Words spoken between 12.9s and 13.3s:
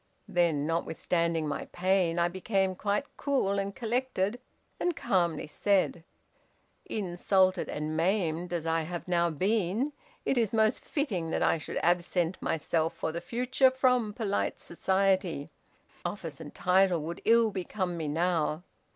for the